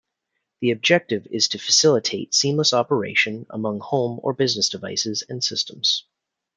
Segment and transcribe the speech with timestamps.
[0.61, 6.05] The objective is to facilitate seamless operation among home or business devices and systems.